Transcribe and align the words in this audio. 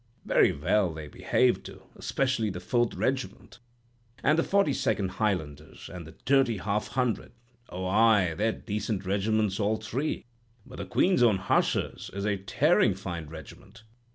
Very 0.25 0.51
well 0.51 0.91
they 0.91 1.07
behaved, 1.07 1.63
too—specially 1.67 2.49
the 2.49 2.59
Fourth 2.59 2.95
Regiment, 2.95 3.59
an' 4.23 4.35
the 4.35 4.41
Forty 4.41 4.73
Second 4.73 5.09
Highlanders, 5.09 5.91
an' 5.93 6.05
the 6.05 6.15
Dirty 6.25 6.57
Half 6.57 6.87
Hundred. 6.87 7.33
Oh, 7.69 7.85
ay; 7.85 8.33
they're 8.35 8.51
decent 8.51 9.05
regiments, 9.05 9.59
all 9.59 9.77
three. 9.77 10.25
But 10.65 10.77
the 10.79 10.85
Queen's 10.85 11.21
Own 11.21 11.37
Hussars 11.37 12.09
is 12.15 12.25
a 12.25 12.37
tearin' 12.37 12.95
fine 12.95 13.27
regiment. 13.27 13.83